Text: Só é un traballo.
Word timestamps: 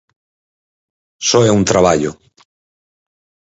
Só 1.27 1.39
é 1.49 1.51
un 1.57 1.63
traballo. 1.71 2.11